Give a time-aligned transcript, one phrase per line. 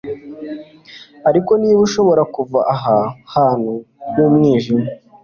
[1.29, 2.97] Ariko niba ushobora kuva aha
[3.33, 3.73] hantu
[4.11, 4.85] h'umwijima